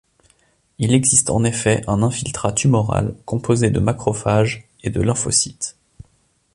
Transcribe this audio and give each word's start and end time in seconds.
Il 0.79 0.95
existe 0.95 1.29
en 1.29 1.43
effet 1.43 1.83
un 1.87 2.01
infiltrat 2.01 2.53
tumoral, 2.53 3.13
composé 3.27 3.69
de 3.69 3.79
macrophages 3.79 4.67
et 4.81 4.89
de 4.89 4.99
lymphocytes. 4.99 5.77